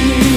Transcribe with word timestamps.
you. 0.00 0.29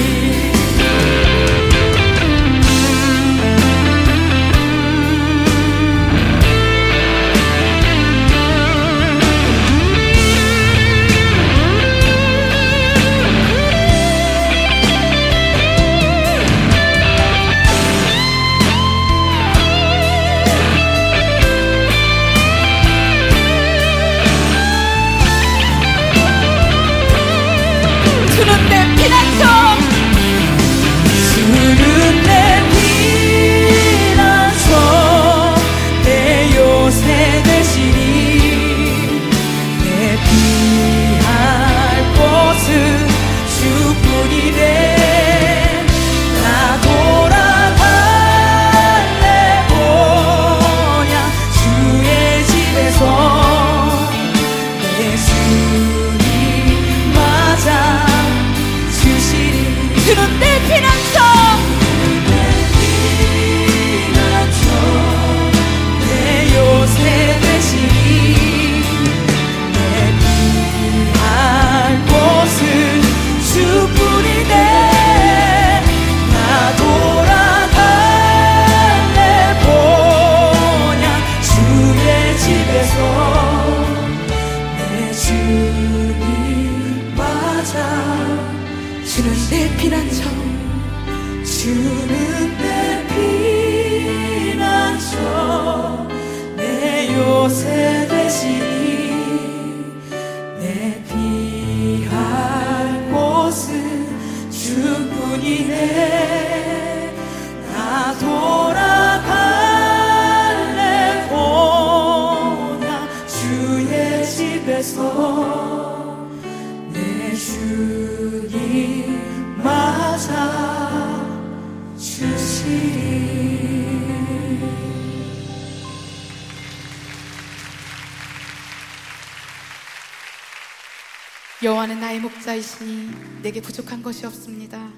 부족한 133.94 134.02
것이 134.02 134.26
없습니다. 134.26 134.90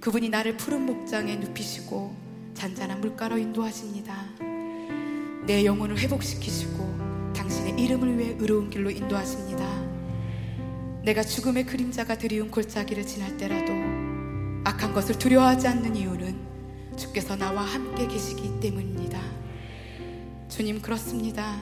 그분이 0.00 0.28
나를 0.28 0.56
푸른 0.56 0.86
목장에 0.86 1.36
눕히시고 1.36 2.16
잔잔한 2.54 3.00
물가로 3.00 3.38
인도하십니다. 3.38 4.14
내 5.46 5.64
영혼을 5.64 5.96
회복시키시고 5.98 7.32
당신의 7.34 7.80
이름을 7.80 8.18
위해 8.18 8.36
의로운 8.38 8.70
길로 8.70 8.90
인도하십니다. 8.90 9.64
내가 11.04 11.22
죽음의 11.22 11.66
그림자가 11.66 12.18
드리운 12.18 12.50
골짜기를 12.50 13.06
지날 13.06 13.36
때라도 13.36 13.72
악한 14.64 14.92
것을 14.92 15.18
두려워하지 15.18 15.68
않는 15.68 15.94
이유는 15.94 16.96
주께서 16.96 17.36
나와 17.36 17.62
함께 17.62 18.08
계시기 18.08 18.58
때문입니다. 18.60 19.20
주님 20.48 20.82
그렇습니다. 20.82 21.60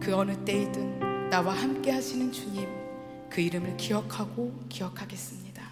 그 0.00 0.14
어느 0.14 0.32
때이든 0.44 1.28
나와 1.28 1.52
함께 1.52 1.90
하시는 1.90 2.32
주님 2.32 2.77
그 3.30 3.40
이름을 3.40 3.76
기억하고 3.76 4.52
기억하겠습니다. 4.68 5.62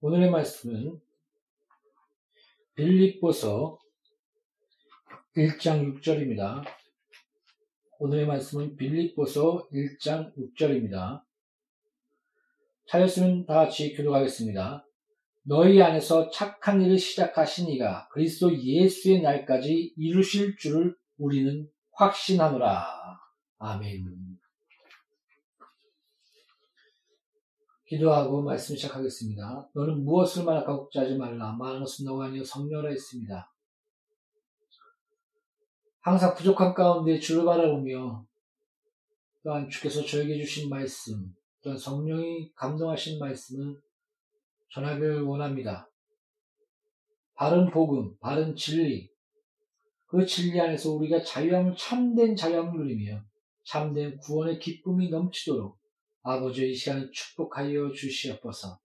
오늘의 0.00 0.30
말씀은 0.30 1.00
빌립보서 2.74 3.78
1장 5.36 6.00
6절입니다. 6.00 6.64
오늘의 7.98 8.26
말씀은 8.26 8.76
빌립보서 8.76 9.68
1장 9.70 10.34
6절입니다. 10.36 11.22
찾았으면 12.88 13.46
다 13.46 13.54
같이 13.54 13.94
교독하겠습니다. 13.94 14.86
너희 15.42 15.80
안에서 15.80 16.30
착한 16.30 16.82
일을 16.82 16.98
시작하신 16.98 17.68
이가 17.68 18.08
그리스도 18.08 18.56
예수의 18.56 19.22
날까지 19.22 19.94
이루실 19.96 20.56
줄을 20.56 20.96
우리는 21.18 21.68
확신하노라. 21.92 22.99
아멘. 23.62 24.06
기도하고 27.86 28.42
말씀 28.42 28.74
시작하겠습니다. 28.74 29.68
너는 29.74 30.02
무엇을 30.02 30.44
말할까 30.44 30.76
걱정하지 30.76 31.16
말라. 31.16 31.52
말하는 31.52 31.80
것은 31.80 32.06
너가 32.06 32.26
아니여 32.26 32.42
성녀라 32.42 32.88
했습니다. 32.88 33.52
항상 36.00 36.34
부족한 36.34 36.72
가운데 36.72 37.20
주를 37.20 37.44
바라보며 37.44 38.24
또한 39.42 39.68
주께서 39.68 40.06
저에게 40.06 40.38
주신 40.38 40.70
말씀, 40.70 41.34
또한 41.62 41.76
성령이 41.76 42.54
감동하신 42.54 43.18
말씀을 43.18 43.78
전하기를 44.72 45.20
원합니다. 45.22 45.90
바른 47.34 47.70
복음, 47.70 48.16
바른 48.20 48.56
진리, 48.56 49.10
그 50.06 50.24
진리 50.24 50.58
안에서 50.58 50.92
우리가 50.92 51.22
자유함을 51.22 51.76
참된 51.76 52.34
자유함을 52.34 52.80
누리며 52.80 53.29
참된 53.64 54.18
구원의 54.18 54.58
기쁨이 54.58 55.10
넘치도록 55.10 55.78
아버지의 56.22 56.72
이 56.72 56.74
시간을 56.74 57.10
축복하여 57.12 57.92
주시옵소서. 57.92 58.78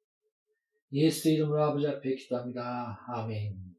예수 0.94 1.30
이름으로 1.30 1.64
아버지 1.64 1.88
앞에 1.88 2.16
기도합니다. 2.16 3.00
아멘. 3.08 3.76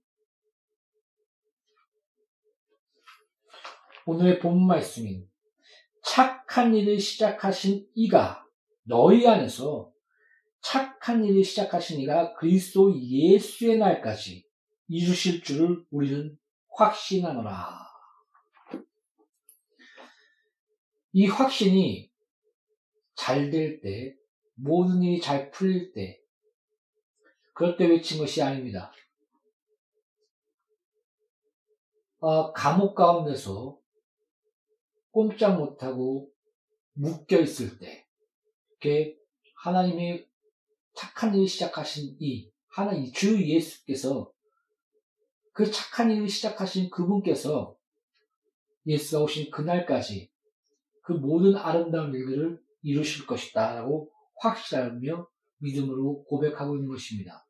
오늘의 4.07 4.39
본 4.39 4.67
말씀인 4.67 5.29
착한 6.03 6.75
일을 6.75 7.01
시작하신 7.01 7.89
이가 7.95 8.47
너희 8.85 9.27
안에서 9.27 9.93
착한 10.61 11.25
일을 11.25 11.43
시작하신 11.43 12.01
이가 12.01 12.35
그리스도 12.35 12.93
예수의 12.97 13.79
날까지 13.79 14.45
이루실 14.89 15.43
줄을 15.43 15.85
우리는 15.91 16.37
확신하노라. 16.71 17.86
이 21.19 21.25
확신이 21.29 22.13
잘 23.15 23.49
될 23.49 23.81
때, 23.81 24.15
모든 24.53 25.03
일이 25.03 25.19
잘 25.19 25.51
풀릴 25.51 25.95
때, 25.95 26.21
그럴 27.55 27.79
때 27.79 27.87
외친 27.87 28.19
것이 28.19 28.43
아닙니다. 28.43 28.93
어, 32.19 32.53
감옥 32.53 32.95
가운데서 32.95 33.79
꼼짝 35.11 35.57
못하고 35.57 36.31
묶여 36.93 37.41
있을 37.41 37.79
때, 37.79 38.07
이렇게 38.69 39.17
하나님이 39.63 40.23
착한 40.95 41.35
일을 41.35 41.49
시작하신 41.49 42.19
이, 42.21 42.53
하나님, 42.67 43.11
주 43.11 43.43
예수께서 43.43 44.31
그 45.55 45.71
착한 45.71 46.11
일을 46.11 46.29
시작하신 46.29 46.91
그분께서 46.91 47.75
예수가 48.85 49.25
오신 49.25 49.51
그날까지 49.51 50.36
그 51.07 51.13
모든 51.13 51.57
아름다운 51.57 52.13
일들을 52.13 52.61
이루실 52.83 53.27
것이다. 53.27 53.77
라고 53.77 54.11
확실하며 54.41 55.29
믿음으로 55.59 56.25
고백하고 56.25 56.75
있는 56.75 56.89
것입니다. 56.89 57.47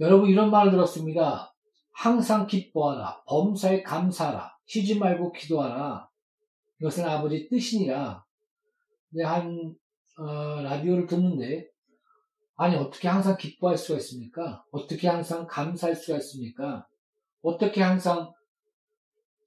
여러분 0.00 0.30
이런 0.30 0.50
말을 0.50 0.72
들었습니다. 0.72 1.54
항상 1.92 2.46
기뻐하라. 2.46 3.24
범사에 3.26 3.82
감사하라. 3.82 4.56
쉬지 4.64 4.98
말고 4.98 5.32
기도하라. 5.32 6.08
이것은 6.80 7.04
아버지 7.04 7.46
뜻이니라. 7.50 8.24
한 9.24 9.76
어, 10.18 10.62
라디오를 10.62 11.06
듣는데 11.06 11.68
아니 12.56 12.76
어떻게 12.76 13.08
항상 13.08 13.36
기뻐할 13.36 13.76
수가 13.76 13.98
있습니까? 13.98 14.64
어떻게 14.70 15.06
항상 15.06 15.46
감사할 15.46 15.96
수가 15.96 16.16
있습니까? 16.18 16.86
어떻게 17.42 17.82
항상 17.82 18.32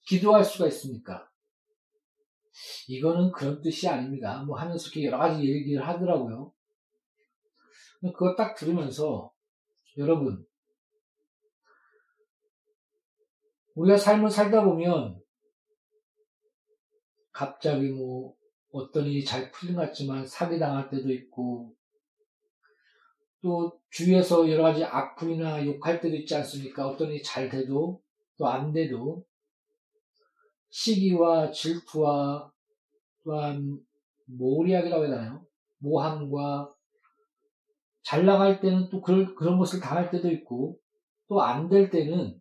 기도할 0.06 0.46
수가 0.46 0.68
있습니까? 0.68 1.28
이거는 2.88 3.32
그런 3.32 3.62
뜻이 3.62 3.88
아닙니다. 3.88 4.44
뭐 4.44 4.58
하면서 4.58 4.86
이렇게 4.88 5.06
여러 5.06 5.18
가지 5.18 5.42
얘기를 5.42 5.86
하더라고요. 5.86 6.52
그거 8.02 8.36
딱 8.36 8.56
들으면서 8.56 9.32
여러분 9.98 10.46
우리가 13.76 13.98
삶을 13.98 14.30
살다 14.30 14.64
보면 14.64 15.20
갑자기 17.32 17.90
뭐 17.90 18.36
어떤 18.72 19.06
일이 19.06 19.24
잘 19.26 19.52
풀린 19.52 19.76
것 19.76 19.82
같지만 19.82 20.26
사기당할 20.26 20.90
때도 20.90 21.12
있고 21.12 21.74
또 23.42 23.80
주위에서 23.90 24.50
여러 24.50 24.64
가지 24.64 24.84
악플이나 24.84 25.66
욕할 25.66 26.00
때도 26.02 26.16
있지 26.16 26.36
않습니까? 26.36 26.88
어떤 26.88 27.10
일이 27.10 27.22
잘 27.22 27.50
돼도 27.50 28.02
또 28.38 28.46
안 28.48 28.72
돼도 28.72 29.26
시기와 30.78 31.52
질투와 31.52 32.52
또한 33.24 33.80
모리학이라고 34.26 35.06
해야 35.06 35.16
되나요? 35.16 35.46
모함과 35.78 36.70
잘 38.04 38.26
나갈 38.26 38.60
때는 38.60 38.90
또 38.90 39.00
그런, 39.02 39.34
그런 39.36 39.58
것을 39.58 39.80
당할 39.80 40.12
때도 40.12 40.30
있고 40.32 40.78
또 41.30 41.42
안 41.42 41.70
될 41.70 41.90
때는 41.90 42.38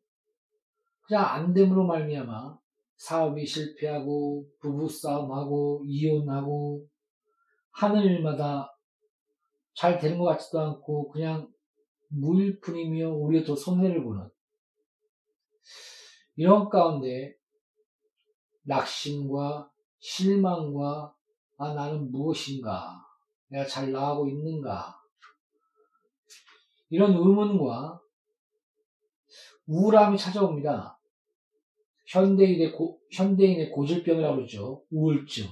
그냥 1.03 1.25
안 1.25 1.55
됨으로 1.55 1.87
말미암아 1.87 2.59
사업이 2.97 3.47
실패하고 3.47 4.47
부부싸움하고 4.61 5.85
이혼하고 5.87 6.85
하는 7.71 8.03
일마다 8.03 8.69
잘 9.77 9.99
되는 10.01 10.19
것 10.19 10.25
같지도 10.25 10.59
않고 10.61 11.09
그냥 11.11 11.49
무일푼이며 12.09 13.11
오히려 13.11 13.45
더 13.45 13.55
손해를 13.55 14.03
보는 14.03 14.29
이런 16.35 16.69
가운데 16.69 17.37
낙심과 18.65 19.71
실망과 20.01 21.15
아 21.57 21.75
나는 21.75 22.11
무엇인가 22.11 23.05
내가 23.49 23.67
잘 23.67 23.93
나가고 23.93 24.29
있는가 24.29 25.01
이런 26.91 27.13
의문과 27.15 28.01
우울함이 29.67 30.19
찾아옵니다. 30.19 30.99
현대인의, 32.07 32.73
고, 32.73 33.01
현대인의 33.11 33.71
고질병이라고 33.71 34.37
그러죠. 34.37 34.85
우울증. 34.91 35.47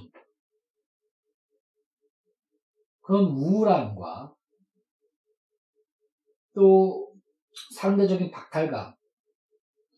그런 3.01 3.25
우울함과 3.25 4.33
또 6.53 7.13
상대적인 7.75 8.31
박탈감, 8.31 8.95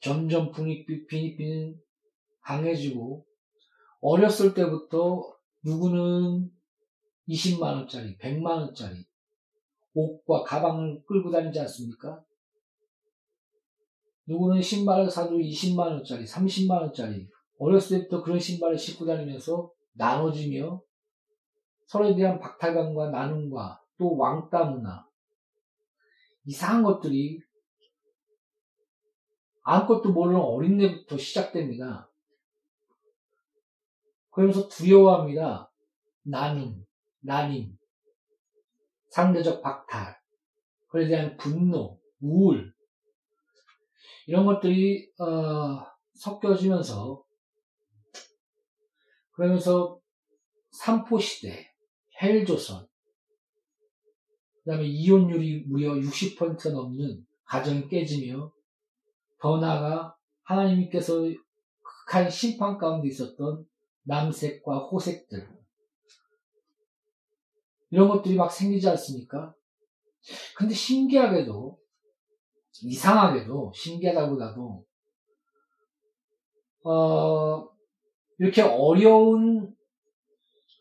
점점 0.02 0.52
분위기는 0.52 1.80
강해지고 2.46 3.26
어렸을 4.02 4.54
때부터 4.54 5.36
누구는 5.64 6.52
20만 7.28 7.62
원짜리, 7.62 8.16
100만 8.18 8.46
원짜리 8.46 9.04
옷과 9.96 10.44
가방을 10.44 11.04
끌고 11.08 11.32
다니지 11.32 11.60
않습니까? 11.62 12.24
누구는 14.28 14.62
신발을 14.62 15.10
사도 15.10 15.38
20만 15.38 15.80
원짜리, 15.80 16.26
30만 16.26 16.82
원짜리 16.82 17.28
어렸을 17.58 18.00
때부터 18.02 18.24
그런 18.24 18.40
신발을 18.40 18.78
신고 18.78 19.06
다니면서 19.06 19.72
나눠지며 19.94 20.82
서로에 21.88 22.16
대한 22.16 22.40
박탈감과 22.40 23.10
나눔과 23.10 23.82
또 23.98 24.18
왕따 24.18 24.66
문화, 24.66 25.06
이상한 26.46 26.84
것들이 26.84 27.40
아무것도 29.64 30.12
모르는 30.12 30.40
어린애부터 30.40 31.18
시작됩니다. 31.18 32.12
그러면서 34.36 34.68
두려워합니다. 34.68 35.72
난임, 36.24 36.86
난임, 37.22 37.78
상대적 39.12 39.62
박탈, 39.62 40.20
그에 40.90 41.08
대한 41.08 41.38
분노, 41.38 41.98
우울, 42.20 42.74
이런 44.28 44.46
것들이 44.46 45.10
어, 45.20 45.86
섞여지면서 46.16 47.24
그러면서 49.32 50.00
삼포시대, 50.72 51.72
헬조선, 52.22 52.86
그 54.64 54.72
다음에 54.72 54.86
이혼율이 54.86 55.66
무려 55.68 55.94
60% 55.94 56.74
넘는 56.74 57.26
가정이 57.46 57.88
깨지며 57.88 58.52
더 59.40 59.58
나아가 59.60 60.14
하나님께서 60.44 61.22
극한 61.82 62.30
심판 62.30 62.78
가운데 62.78 63.08
있었던 63.08 63.66
남색과 64.06 64.88
호색들 64.88 65.48
이런 67.92 68.08
것들이 68.10 68.36
막 68.36 68.52
생기지 68.52 68.88
않습니까? 68.90 69.54
근데 70.56 70.74
신기하게도 70.74 71.78
이상하게도 72.84 73.72
신기하다보다도 73.76 74.86
어, 76.84 77.70
이렇게 78.38 78.62
어려운 78.62 79.74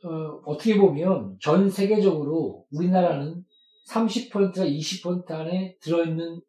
어, 0.05 0.57
떻게 0.57 0.77
보면 0.77 1.39
전 1.41 1.71
세계적으로 1.71 2.67
우리나라는 2.73 3.45
30%나 3.89 4.65
20% 4.65 5.31
안에 5.31 5.77
들어있는 5.81 6.41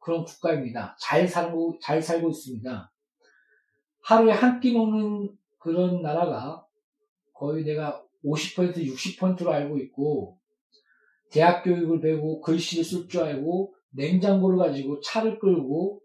그런 0.00 0.24
국가입니다. 0.24 0.96
잘 1.00 1.26
살고 1.26 1.78
잘 1.82 2.00
살고 2.00 2.30
있습니다. 2.30 2.92
하루에 4.02 4.32
한 4.32 4.60
끼 4.60 4.72
먹는 4.72 5.36
그런 5.66 6.00
나라가 6.00 6.64
거의 7.34 7.64
내가 7.64 8.02
50% 8.24 8.76
60%로 8.76 9.52
알고 9.52 9.78
있고 9.78 10.38
대학 11.30 11.62
교육을 11.64 12.00
배우고 12.00 12.40
글씨를 12.40 12.84
쓸 12.84 13.08
줄 13.08 13.22
알고 13.22 13.74
냉장고를 13.90 14.58
가지고 14.58 15.00
차를 15.00 15.38
끌고 15.38 16.00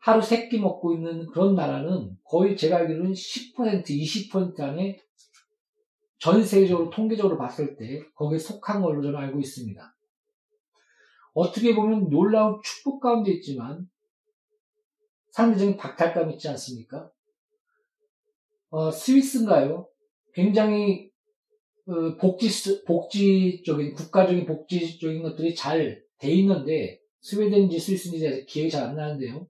하루 0.00 0.20
세 0.20 0.48
끼 0.48 0.58
먹고 0.58 0.94
있는 0.94 1.26
그런 1.26 1.54
나라는 1.54 2.16
거의 2.24 2.56
제가 2.56 2.78
알기로는 2.78 3.12
10% 3.12 3.86
20% 3.86 4.60
안에 4.60 4.98
전 6.18 6.44
세계적으로 6.44 6.90
통계적으로 6.90 7.38
봤을 7.38 7.76
때 7.76 8.02
거기에 8.16 8.38
속한 8.38 8.82
걸로 8.82 9.00
저는 9.00 9.16
알고 9.16 9.38
있습니다. 9.38 9.96
어떻게 11.34 11.74
보면 11.74 12.10
놀라운 12.10 12.60
축복 12.64 13.00
가운데 13.00 13.30
있지만 13.34 13.88
상대적인 15.30 15.76
박탈감 15.76 16.32
있지 16.32 16.48
않습니까? 16.48 17.11
어, 18.72 18.90
스위스인가요? 18.90 19.88
굉장히 20.34 21.10
어, 21.86 22.16
복지 22.16 22.84
복지적인 22.84 23.94
국가적인 23.94 24.46
복지적인 24.46 25.22
것들이 25.22 25.54
잘 25.54 26.02
돼 26.22 26.30
있는데 26.36 27.00
스웨덴인지 27.20 27.80
스위스인지 27.80 28.46
기억이 28.46 28.70
잘 28.70 28.84
안 28.84 28.94
나는데요. 28.96 29.48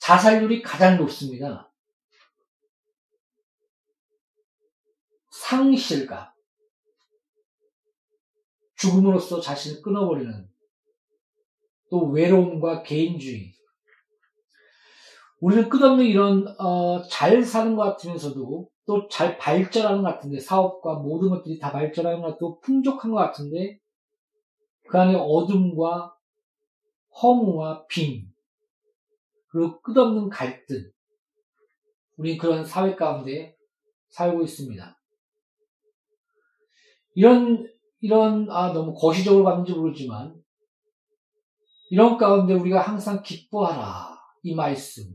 자살률이 0.00 0.60
가장 0.60 0.98
높습니다. 0.98 1.72
상실감, 5.30 6.28
죽음으로써 8.74 9.40
자신을 9.40 9.82
끊어버리는 9.82 10.48
또 11.90 12.06
외로움과 12.10 12.82
개인주의. 12.82 13.54
우리는 15.38 15.68
끝없는 15.68 16.04
이런 16.04 16.46
어, 16.92 17.02
잘 17.04 17.42
사는 17.42 17.74
것 17.76 17.82
같으면서도 17.82 18.68
또 18.84 19.08
잘 19.08 19.38
발전하는 19.38 20.02
것 20.02 20.14
같은데 20.14 20.40
사업과 20.40 20.96
모든 20.96 21.30
것들이 21.30 21.58
다 21.58 21.72
발전하는 21.72 22.20
것 22.20 22.30
같고 22.30 22.60
풍족한 22.60 23.10
것 23.10 23.16
같은데 23.16 23.78
그 24.88 24.98
안에 24.98 25.14
어둠과 25.14 26.14
허무와 27.22 27.86
빈 27.86 28.32
그리고 29.48 29.80
끝없는 29.82 30.30
갈등 30.30 30.90
우리 32.16 32.36
그런 32.36 32.64
사회 32.64 32.94
가운데 32.94 33.56
살고 34.08 34.42
있습니다. 34.42 34.98
이런 37.14 37.70
이런 38.00 38.50
아 38.50 38.72
너무 38.72 38.94
거시적으로 38.94 39.44
봤는지 39.44 39.72
모르지만 39.72 40.34
이런 41.90 42.18
가운데 42.18 42.54
우리가 42.54 42.80
항상 42.80 43.22
기뻐하라 43.22 44.18
이 44.42 44.54
말씀 44.54 45.14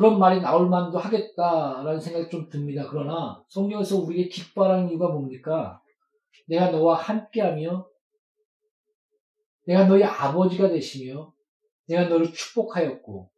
그런 0.00 0.18
말이 0.18 0.40
나올 0.40 0.70
만도 0.70 0.96
하겠다라는 0.96 2.00
생각이 2.00 2.30
좀 2.30 2.48
듭니다. 2.48 2.88
그러나 2.88 3.44
성경에서 3.48 3.98
우리에게 3.98 4.30
기뻐하라는 4.30 4.88
이유가 4.88 5.08
뭡니까? 5.08 5.82
내가 6.48 6.70
너와 6.70 6.96
함께하며 6.96 7.86
내가 9.66 9.84
너의 9.84 10.04
아버지가 10.04 10.70
되시며 10.70 11.34
내가 11.86 12.08
너를 12.08 12.32
축복하였고 12.32 13.30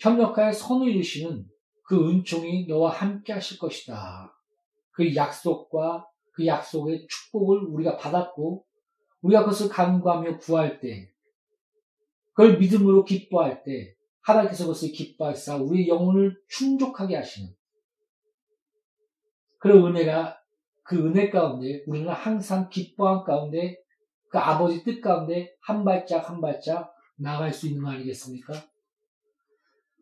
협력하여 0.00 0.50
선을 0.50 0.88
이루시는 0.88 1.46
그 1.84 2.10
은총이 2.10 2.66
너와 2.66 2.90
함께 2.90 3.32
하실 3.32 3.60
것이다. 3.60 4.36
그 4.90 5.14
약속과 5.14 6.04
그 6.32 6.46
약속의 6.46 7.06
축복을 7.08 7.60
우리가 7.60 7.96
받았고 7.96 8.64
우리가 9.22 9.44
그것을 9.44 9.68
간구하며 9.68 10.38
구할 10.38 10.80
때 10.80 11.12
그걸 12.32 12.58
믿음으로 12.58 13.04
기뻐할 13.04 13.62
때 13.62 13.94
하나님께서 14.28 14.64
그것을 14.64 14.92
기뻐하사 14.92 15.56
우리 15.56 15.88
영혼을 15.88 16.36
충족하게 16.48 17.16
하시는 17.16 17.50
그런 19.58 19.86
은혜가 19.86 20.38
그 20.84 20.96
은혜 21.06 21.30
가운데 21.30 21.82
우리는 21.86 22.08
항상 22.12 22.68
기뻐한 22.68 23.24
가운데 23.24 23.76
그 24.30 24.38
아버지 24.38 24.84
뜻 24.84 25.00
가운데 25.00 25.54
한 25.62 25.84
발짝 25.84 26.28
한 26.28 26.40
발짝 26.40 26.94
나갈 27.16 27.52
수 27.52 27.66
있는 27.66 27.82
거 27.82 27.90
아니겠습니까? 27.90 28.54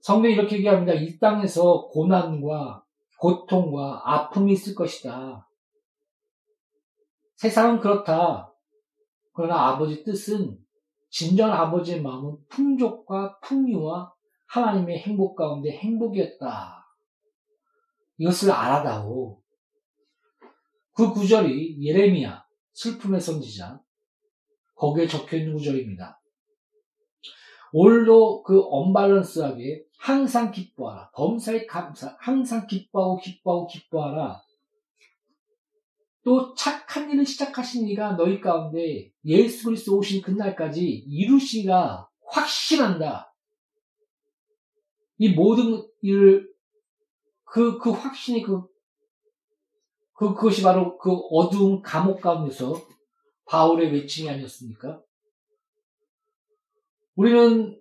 성경이 0.03 0.35
이렇게 0.35 0.57
얘기합니다. 0.57 0.93
이 0.93 1.19
땅에서 1.19 1.89
고난과 1.89 2.85
고통과 3.19 4.03
아픔이 4.05 4.53
있을 4.53 4.75
것이다. 4.75 5.49
세상은 7.37 7.81
그렇다. 7.81 8.53
그러나 9.33 9.69
아버지 9.69 10.05
뜻은 10.05 10.59
진정 11.11 11.53
아버지의 11.53 12.03
마음은 12.03 12.37
풍족과 12.49 13.39
풍요와 13.41 14.13
하나님의 14.47 14.99
행복 15.01 15.37
가운데 15.37 15.71
행복이었다. 15.71 16.87
이것을 18.19 18.51
알아다오. 18.51 19.41
그 20.93 21.13
구절이 21.13 21.85
예레미야, 21.85 22.47
슬픔의 22.73 23.21
선지자, 23.21 23.81
거기에 24.75 25.07
적혀 25.07 25.37
있는 25.37 25.55
구절입니다. 25.55 26.21
올로 27.73 28.43
그 28.43 28.63
언밸런스하게 28.71 29.85
항상 29.99 30.51
기뻐하라. 30.51 31.11
범사에 31.15 31.67
감사, 31.67 32.17
항상 32.21 32.67
기뻐하고 32.67 33.19
기뻐하고 33.19 33.67
기뻐하라. 33.67 34.41
또 36.25 36.55
착한 36.55 37.11
일을 37.11 37.25
시작하신 37.25 37.87
이가 37.89 38.17
너희 38.17 38.41
가운데 38.41 39.11
예수 39.25 39.67
그리스도 39.67 39.99
오신 39.99 40.23
그날까지 40.23 40.85
이루시가 40.85 42.09
확신한다. 42.29 43.33
이 45.19 45.31
모든 45.31 45.87
일을 46.03 46.53
그, 47.45 47.79
그 47.79 47.91
확신이 47.91 48.43
그, 48.43 48.63
그, 50.15 50.35
그것이 50.35 50.63
바로 50.63 50.99
그 50.99 51.13
어두운 51.31 51.83
감옥 51.83 52.21
가운데서 52.21 52.75
바울의 53.47 53.93
외침이 53.93 54.29
아니었습니까? 54.29 55.03
우리는, 57.15 57.81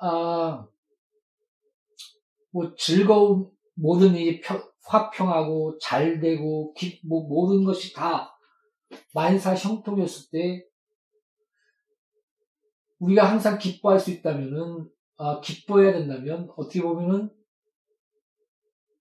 아, 0.00 0.66
뭐 2.50 2.74
즐거운 2.76 3.50
모든 3.74 4.14
일이 4.14 4.40
평, 4.40 4.62
화평하고 4.84 5.78
잘 5.78 6.20
되고 6.20 6.72
기, 6.74 7.00
뭐 7.04 7.26
모든 7.26 7.64
것이 7.64 7.92
다 7.92 8.36
만사 9.14 9.54
형통이었을 9.54 10.30
때 10.30 10.66
우리가 12.98 13.30
항상 13.30 13.58
기뻐할 13.58 14.00
수 14.00 14.10
있다면은 14.10 14.90
아, 15.22 15.38
기뻐해야 15.38 15.92
된다면 15.92 16.50
어떻게 16.56 16.80
보면은 16.80 17.28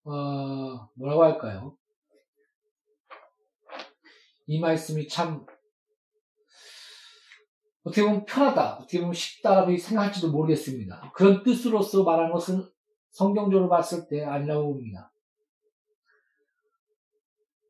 어, 0.03 0.89
뭐라고 0.95 1.23
할까요? 1.23 1.77
이 4.45 4.59
말씀이 4.59 5.07
참 5.07 5.45
어떻게 7.83 8.03
보면 8.03 8.25
편하다, 8.25 8.79
어떻게 8.79 8.99
보면 8.99 9.13
쉽다라고 9.13 9.77
생각할지도 9.77 10.31
모르겠습니다. 10.31 11.13
그런 11.15 11.41
뜻으로서 11.41 12.03
말하는 12.03 12.33
것은 12.33 12.67
성경적으로 13.11 13.69
봤을 13.69 14.09
때 14.09 14.25
아니라고 14.25 14.73
봅니다. 14.73 15.13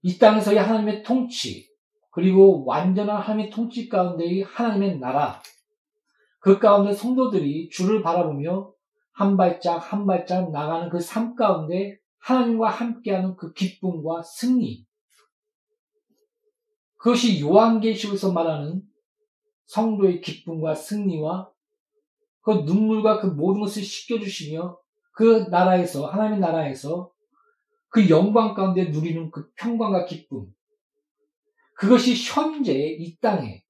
이 0.02 0.18
땅에서의 0.18 0.58
하나님의 0.58 1.04
통치, 1.04 1.70
그리고 2.10 2.66
완전한 2.66 3.22
하나님의 3.22 3.52
통치 3.52 3.88
가운데의 3.88 4.42
하나님의 4.42 4.98
나라, 4.98 5.40
그 6.40 6.60
가운데 6.60 6.94
성도들이 6.94 7.70
주를 7.70 8.02
바라보며 8.02 8.72
한 9.12 9.38
발짝 9.38 9.78
한 9.78 10.06
발짝 10.06 10.52
나가는 10.52 10.90
그 10.90 11.00
삶 11.00 11.36
가운데 11.36 12.00
하나님과 12.20 12.70
함께하는 12.70 13.36
그 13.36 13.54
기쁨과 13.54 14.24
승리. 14.24 14.86
그것이 16.98 17.42
요한계시록에서 17.42 18.34
말하는 18.34 18.82
성도의 19.66 20.22
기쁨과 20.22 20.76
승리와 20.76 21.50
그 22.42 22.52
눈물과 22.66 23.22
그 23.22 23.28
모든 23.28 23.62
것을 23.62 23.84
씻겨주시며 23.84 24.78
그 25.12 25.48
나라에서, 25.50 26.08
하나님의 26.08 26.40
나라에서 26.40 27.12
그 27.90 28.10
영광 28.10 28.54
가운데 28.54 28.86
누리는 28.86 29.32
그 29.32 29.52
평강과 29.56 30.06
기쁨. 30.06 30.48
그것이 31.76 32.16
현재 32.16 32.74
이 32.74 33.18
땅에 33.20 33.64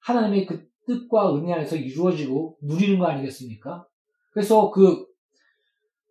하나님의 0.00 0.46
그 0.46 0.69
뜻과 0.86 1.34
은혜 1.36 1.52
안에서 1.52 1.76
이루어지고 1.76 2.58
누리는 2.62 2.98
거 2.98 3.06
아니겠습니까? 3.06 3.86
그래서 4.32 4.70
그 4.70 5.06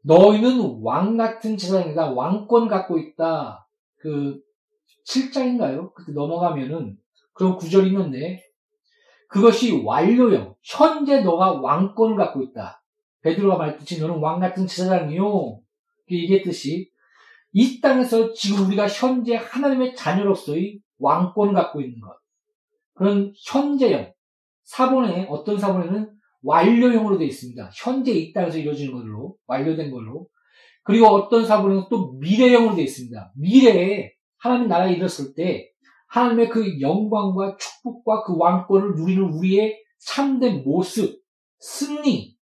너희는 0.04 0.80
왕 0.82 1.18
같은 1.18 1.58
재산이다. 1.58 2.12
왕권 2.12 2.68
갖고 2.68 2.98
있다. 2.98 3.68
그 3.98 4.40
7장인가요? 5.06 5.94
그때 5.94 6.14
넘어가면은 6.14 6.98
그런 7.34 7.58
구절이 7.58 7.90
있는데 7.90 8.44
그것이 9.28 9.82
완료형. 9.84 10.56
현재 10.64 11.22
너가 11.22 11.54
왕권을 11.54 12.16
갖고 12.16 12.42
있다. 12.42 12.82
베드로가 13.22 13.58
말했듯이 13.58 14.02
너는 14.02 14.20
왕 14.20 14.40
같은 14.40 14.66
제사장이요. 14.66 15.60
얘기했듯이 16.10 16.90
이 17.52 17.82
땅에서 17.82 18.34
지금 18.34 18.68
우리가 18.68 18.88
현재 18.88 19.36
하나님의 19.36 19.96
자녀로서의 19.96 20.80
왕권을 21.00 21.54
갖고 21.54 21.82
있는 21.82 22.00
것. 22.00 22.18
그런 22.94 23.34
현재형. 23.46 24.12
사본에 24.70 25.26
어떤 25.30 25.58
사본에는 25.58 26.12
완료형으로 26.44 27.18
되어 27.18 27.26
있습니다. 27.26 27.72
현재 27.74 28.12
이 28.12 28.32
땅에서 28.32 28.60
이루어지는 28.60 28.94
걸로 28.94 29.36
완료된 29.48 29.90
걸로. 29.90 30.28
그리고 30.84 31.08
어떤 31.08 31.44
사본에는 31.44 31.86
또 31.90 32.14
미래형으로 32.20 32.76
되어 32.76 32.84
있습니다. 32.84 33.34
미래에 33.36 34.12
하나님 34.38 34.68
나라에 34.68 34.94
이르렀을 34.94 35.34
때 35.34 35.72
하나님의 36.10 36.50
그 36.50 36.80
영광과 36.80 37.58
축복과 37.58 38.24
그 38.24 38.38
왕권을 38.38 38.96
누리는 38.96 39.24
우리의 39.24 39.76
참된 39.98 40.64
모습, 40.64 41.20
승리, 41.58 42.38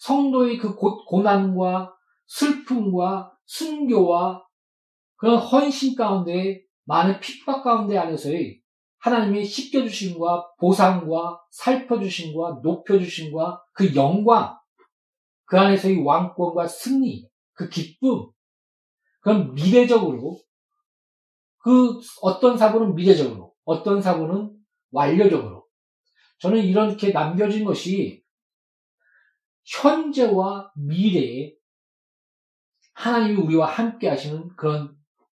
성도의 0.00 0.58
그 0.58 0.76
고난과 0.76 1.94
슬픔과 2.26 3.32
순교와 3.46 4.44
그런 5.16 5.38
헌신 5.38 5.96
가운데 5.96 6.62
많은 6.84 7.18
핍박 7.20 7.64
가운데 7.64 7.96
안에서의 7.96 8.57
하나님의 8.98 9.44
씻겨주심과 9.44 10.54
보상과 10.58 11.40
살펴주심과 11.50 12.60
높여주심과 12.62 13.62
그 13.72 13.94
영광, 13.94 14.58
그 15.44 15.58
안에서의 15.58 16.02
왕권과 16.04 16.66
승리, 16.66 17.28
그 17.52 17.68
기쁨, 17.68 18.30
그건 19.20 19.54
미래적으로, 19.54 20.40
그 21.58 22.00
어떤 22.22 22.56
사고는 22.56 22.94
미래적으로, 22.94 23.54
어떤 23.64 24.00
사고는 24.00 24.56
완료적으로. 24.90 25.66
저는 26.38 26.64
이렇게 26.64 27.10
남겨진 27.10 27.64
것이 27.64 28.22
현재와 29.64 30.72
미래에 30.76 31.54
하나님이 32.94 33.40
우리와 33.40 33.66
함께 33.66 34.08
하시는 34.08 34.48
그런 34.56 34.96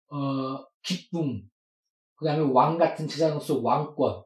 어, 0.09 0.65
기쁨, 0.81 1.41
그 2.19 2.25
다음에 2.25 2.41
왕 2.51 2.77
같은 2.77 3.07
제자로서 3.07 3.61
왕권 3.61 4.23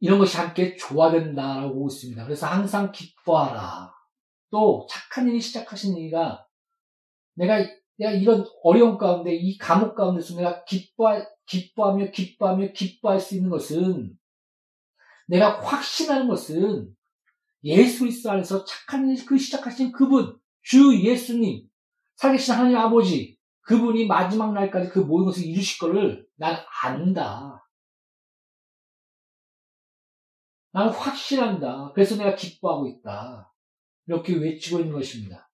이런 0.00 0.18
것이 0.18 0.36
함께 0.36 0.76
조화된다라고 0.76 1.74
보고 1.74 1.88
있습니다. 1.88 2.24
그래서 2.24 2.46
항상 2.46 2.92
기뻐하라. 2.92 3.92
또 4.50 4.86
착한 4.88 5.28
일이 5.28 5.40
시작하신 5.40 5.96
일이가 5.96 6.46
내가 7.34 7.58
내가 7.98 8.12
이런 8.12 8.46
어려운 8.62 8.96
가운데 8.96 9.34
이 9.34 9.58
감옥 9.58 9.94
가운데서 9.94 10.36
내가 10.36 10.64
기뻐 10.64 11.22
기뻐하며 11.46 12.10
기뻐하며 12.10 12.72
기뻐할 12.72 13.20
수 13.20 13.34
있는 13.34 13.50
것은 13.50 14.16
내가 15.26 15.60
확신하는 15.60 16.28
것은 16.28 16.94
예수 17.64 18.00
그리스도 18.00 18.30
안에서 18.30 18.64
착한 18.64 19.10
일그 19.10 19.36
시작하신 19.36 19.92
그분 19.92 20.38
주 20.62 20.98
예수님 21.02 21.68
살계신 22.16 22.54
하나님 22.54 22.78
아버지 22.78 23.37
그분이 23.68 24.06
마지막 24.06 24.54
날까지 24.54 24.88
그 24.88 24.98
모든 24.98 25.26
것을 25.26 25.44
이루실 25.44 25.78
거를 25.78 26.26
난 26.36 26.56
안다. 26.82 27.68
나는 30.72 30.90
확신한다. 30.90 31.92
그래서 31.94 32.16
내가 32.16 32.34
기뻐하고 32.34 32.86
있다. 32.86 33.52
이렇게 34.06 34.34
외치고 34.36 34.80
있는 34.80 34.94
것입니다. 34.94 35.50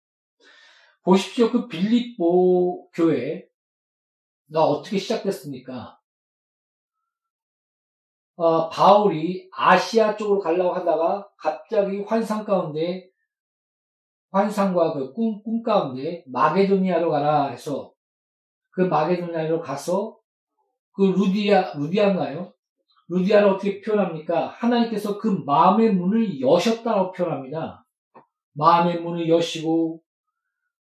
보십시오. 1.03 1.51
그 1.51 1.67
빌립보 1.67 2.91
교회, 2.93 3.49
가 4.53 4.65
어떻게 4.65 4.97
시작됐습니까? 4.97 5.99
어, 8.37 8.69
바울이 8.69 9.49
아시아 9.53 10.17
쪽으로 10.17 10.39
가려고 10.39 10.73
하다가 10.73 11.31
갑자기 11.37 11.99
환상 12.03 12.45
가운데, 12.45 13.11
환상과 14.31 14.93
그 14.93 15.13
꿈, 15.13 15.43
꿈 15.43 15.65
가운데 15.65 16.23
마게도니아로 16.29 17.11
가라 17.11 17.49
해서 17.49 17.94
그 18.75 18.83
마게도냐로 18.83 19.61
가서 19.61 20.19
그 20.93 21.03
루디아 21.03 21.75
루디아인가요? 21.75 22.53
루디아를 23.09 23.49
어떻게 23.49 23.81
표현합니까? 23.81 24.49
하나님께서 24.49 25.19
그 25.19 25.29
마음의 25.29 25.95
문을 25.95 26.41
여셨다고 26.41 27.13
표현합니다. 27.13 27.87
마음의 28.55 29.01
문을 29.01 29.29
여시고 29.29 30.01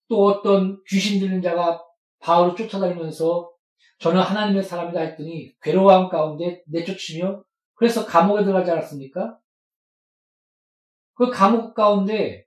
또 0.10 0.26
어떤 0.26 0.82
귀신 0.88 1.19
들린 1.19 1.41
자가 1.41 1.82
바울을 2.19 2.56
쫓아다니면서 2.56 3.52
저는 4.00 4.22
하나님의 4.22 4.63
사람이다 4.63 5.00
했더니 5.00 5.54
괴로움 5.62 6.10
가운데 6.10 6.62
내쫓으며 6.67 7.43
그래서 7.74 8.06
감옥에 8.06 8.43
들어가지 8.43 8.72
않았습니까? 8.72 9.38
그 11.15 11.30
감옥 11.30 11.74
가운데 11.74 12.46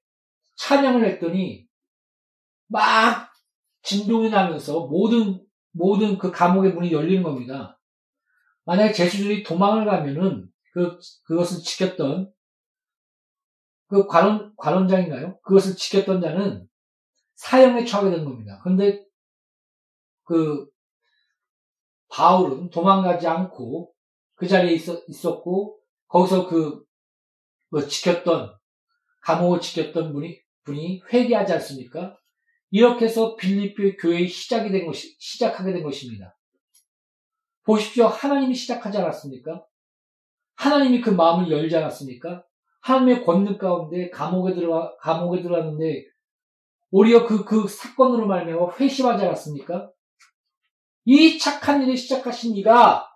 찬양을 0.56 1.04
했더니 1.04 1.66
막 2.68 3.25
진동이 3.86 4.30
나면서 4.30 4.86
모든, 4.88 5.40
모든 5.70 6.18
그 6.18 6.32
감옥의 6.32 6.72
문이 6.72 6.90
열리는 6.90 7.22
겁니다. 7.22 7.78
만약에 8.64 8.92
제수들이 8.92 9.44
도망을 9.44 9.84
가면은 9.84 10.48
그, 10.72 10.98
그것을 11.24 11.62
지켰던 11.62 12.32
그 13.86 14.08
관원, 14.08 14.52
관원장인가요? 14.56 15.38
그것을 15.42 15.76
지켰던 15.76 16.20
자는 16.20 16.68
사형에 17.36 17.84
처하게 17.84 18.10
되는 18.10 18.24
겁니다. 18.24 18.58
그런데 18.64 19.04
그 20.24 20.66
바울은 22.08 22.70
도망가지 22.70 23.28
않고 23.28 23.94
그 24.34 24.48
자리에 24.48 24.74
있었, 24.74 25.04
있었 25.08 25.42
고 25.42 25.78
거기서 26.08 26.48
그, 26.48 26.84
뭐 27.70 27.86
지켰던 27.86 28.52
감옥을 29.20 29.60
지켰던 29.60 30.12
분이 30.12 30.40
분이 30.64 31.02
회개하지 31.12 31.52
않습니까? 31.52 32.18
이렇게 32.76 33.06
해서 33.06 33.36
빌립보 33.36 33.96
교회의 33.96 34.28
시작이 34.28 34.70
된 34.70 34.84
것이, 34.84 35.16
시작하게 35.18 35.72
된 35.72 35.82
것입니다. 35.82 36.36
보십시오. 37.62 38.04
하나님이 38.06 38.54
시작하지 38.54 38.98
않았습니까? 38.98 39.64
하나님이 40.56 41.00
그 41.00 41.08
마음을 41.08 41.50
열지 41.50 41.74
않았습니까? 41.74 42.44
하나님의 42.82 43.24
권능 43.24 43.56
가운데 43.56 44.10
감옥에 44.10 44.54
들어가, 44.54 44.94
감옥에 44.98 45.40
들어갔는데, 45.40 46.04
오히려 46.90 47.26
그, 47.26 47.46
그 47.46 47.66
사건으로 47.66 48.26
말미암아 48.26 48.76
회심하지 48.78 49.24
않았습니까? 49.24 49.90
이 51.06 51.38
착한 51.38 51.82
일을 51.82 51.96
시작하신 51.96 52.56
이가 52.56 53.08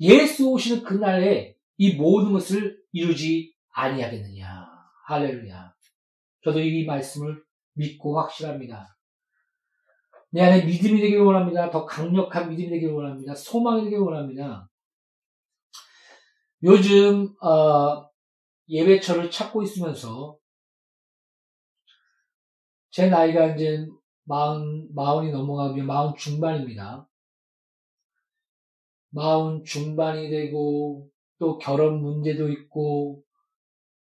예수 0.00 0.48
오시는 0.48 0.84
그날에 0.84 1.54
이 1.76 1.96
모든 1.96 2.32
것을 2.32 2.80
이루지 2.92 3.54
아니하겠느냐. 3.72 4.66
할렐루야. 5.04 5.74
저도 6.44 6.60
이 6.60 6.86
말씀을 6.86 7.46
믿고 7.78 8.18
확실합니다. 8.18 8.96
내 10.30 10.42
안에 10.42 10.64
믿음이 10.66 11.00
되길 11.00 11.20
원합니다. 11.20 11.70
더 11.70 11.86
강력한 11.86 12.50
믿음이 12.50 12.68
되길 12.68 12.90
원합니다. 12.90 13.34
소망이 13.34 13.84
되길 13.84 13.98
원합니다. 13.98 14.68
요즘 16.62 17.34
어, 17.42 18.08
예배처를 18.68 19.30
찾고 19.30 19.62
있으면서 19.62 20.36
제 22.90 23.08
나이가 23.08 23.54
이제 23.54 23.86
마흔 24.24 24.88
마흔이 24.94 25.30
넘어가면 25.30 25.86
마흔 25.86 26.14
중반입니다. 26.16 27.08
마흔 29.10 29.64
중반이 29.64 30.28
되고 30.28 31.08
또 31.38 31.56
결혼 31.58 32.02
문제도 32.02 32.50
있고 32.50 33.22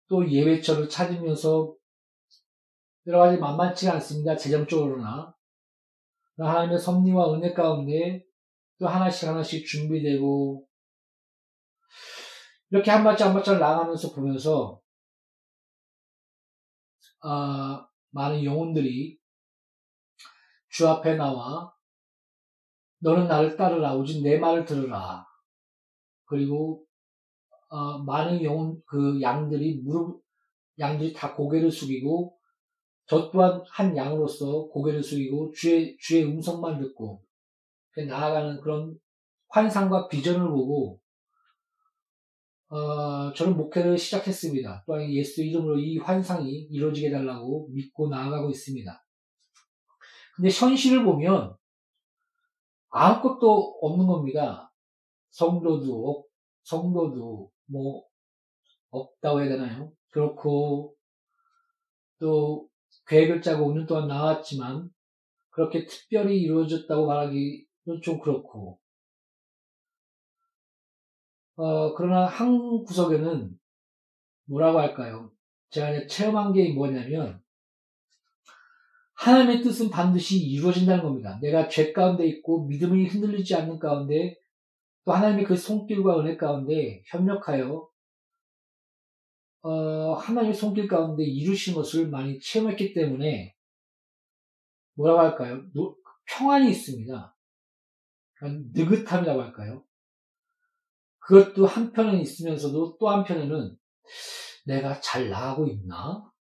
또 0.07 0.29
예배처를 0.31 0.89
찾으면서 0.89 1.75
여러 3.07 3.19
가지 3.19 3.37
만만치 3.37 3.87
않습니다. 3.89 4.35
재정적으로나. 4.35 5.35
하나님의 6.37 6.79
섭리와 6.79 7.33
은혜 7.33 7.53
가운데 7.53 8.25
또 8.79 8.87
하나씩 8.87 9.29
하나씩 9.29 9.65
준비되고 9.65 10.67
이렇게 12.71 12.91
한 12.91 13.03
발짝 13.03 13.27
한 13.27 13.33
발짝 13.33 13.57
나가면서 13.57 14.13
보면서 14.13 14.81
아, 17.21 17.87
많은 18.09 18.43
영혼들이 18.43 19.17
주 20.69 20.87
앞에 20.89 21.15
나와 21.15 21.73
너는 22.99 23.27
나를 23.27 23.55
따르라 23.55 23.95
오직 23.95 24.21
내 24.23 24.37
말을 24.37 24.65
들으라 24.65 25.25
그리고 26.25 26.85
어, 27.69 27.99
많은 27.99 28.43
영혼 28.43 28.81
그 28.85 29.21
양들이 29.21 29.81
무릎 29.83 30.21
양들이 30.79 31.13
다 31.13 31.33
고개를 31.33 31.71
숙이고 31.71 32.37
저 33.07 33.29
또한 33.31 33.63
한 33.69 33.95
양으로서 33.95 34.67
고개를 34.67 35.03
숙이고 35.03 35.51
주의 35.51 35.95
주의 35.99 36.25
음성만 36.25 36.79
듣고 36.79 37.23
나아가는 38.07 38.59
그런 38.61 38.97
환상과 39.49 40.07
비전을 40.07 40.47
보고 40.49 40.99
어, 42.67 43.31
저는 43.33 43.55
목회를 43.57 43.97
시작했습니다. 43.97 44.83
또한 44.85 45.09
예수 45.11 45.43
이름으로 45.43 45.79
이 45.79 45.97
환상이 45.97 46.49
이루어지게 46.71 47.11
달라고 47.11 47.69
믿고 47.71 48.09
나아가고 48.09 48.49
있습니다. 48.49 49.05
근데 50.35 50.49
현실을 50.49 51.05
보면 51.05 51.55
아무것도 52.89 53.79
없는 53.81 54.07
겁니다. 54.07 54.73
성도도 55.29 56.09
없, 56.09 56.25
성도도 56.63 57.51
뭐 57.67 58.03
없다고 58.89 59.41
해야 59.41 59.49
되나요? 59.49 59.91
그렇고 60.09 60.95
또 62.19 62.67
계획을 63.07 63.41
짜고 63.41 63.73
5년 63.73 63.87
동안 63.87 64.07
나왔지만 64.07 64.89
그렇게 65.49 65.85
특별히 65.85 66.41
이루어졌다고 66.41 67.05
말하기는 67.05 68.01
좀 68.03 68.19
그렇고 68.19 68.79
어, 71.55 71.93
그러나 71.95 72.25
한 72.25 72.83
구석에는 72.83 73.57
뭐라고 74.47 74.79
할까요? 74.79 75.31
제가 75.69 76.07
체험한 76.07 76.53
게 76.53 76.73
뭐냐면 76.73 77.41
하나님의 79.13 79.61
뜻은 79.61 79.89
반드시 79.89 80.37
이루어진다는 80.37 81.03
겁니다. 81.03 81.39
내가 81.41 81.69
죄 81.69 81.93
가운데 81.93 82.27
있고 82.27 82.65
믿음이 82.67 83.07
흔들리지 83.07 83.55
않는 83.55 83.79
가운데 83.79 84.37
또 85.05 85.13
하나님의 85.13 85.45
그 85.45 85.55
손길과 85.55 86.19
은혜 86.19 86.35
가운데 86.35 87.01
협력하여 87.07 87.87
어, 89.65 90.13
하나님의 90.13 90.53
손길 90.53 90.87
가운데 90.87 91.23
이루신 91.23 91.73
것을 91.73 92.07
많이 92.07 92.39
체험했기 92.39 92.93
때문에 92.93 93.55
뭐라고 94.93 95.21
할까요? 95.21 95.65
노, 95.73 95.97
평안이 96.25 96.69
있습니다. 96.69 97.35
느긋함이라고 98.43 99.41
할까요? 99.41 99.83
그것도 101.17 101.65
한편은 101.65 102.19
있으면서도 102.21 102.97
또 102.99 103.09
한편에는 103.09 103.75
내가 104.65 105.01
잘 105.01 105.29
나가고 105.29 105.65
있나? 105.65 106.31